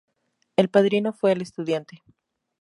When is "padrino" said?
0.69-1.13